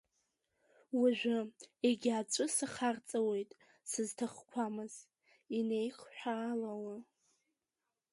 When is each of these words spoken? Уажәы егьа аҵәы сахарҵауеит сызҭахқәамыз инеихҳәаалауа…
Уажәы 0.99 1.37
егьа 1.87 2.13
аҵәы 2.21 2.45
сахарҵауеит 2.55 3.51
сызҭахқәамыз 3.89 4.93
инеихҳәаалауа… 5.57 6.95